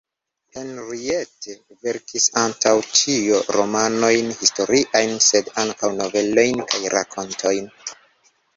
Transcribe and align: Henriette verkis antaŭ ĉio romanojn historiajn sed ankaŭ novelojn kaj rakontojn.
Henriette 0.59 1.53
verkis 1.87 2.25
antaŭ 2.45 2.71
ĉio 3.01 3.43
romanojn 3.57 4.33
historiajn 4.41 5.15
sed 5.29 5.53
ankaŭ 5.67 5.93
novelojn 6.01 6.67
kaj 6.75 6.83
rakontojn. 6.99 7.73